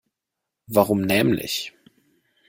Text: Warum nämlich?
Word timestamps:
Warum 0.65 1.01
nämlich? 1.01 1.73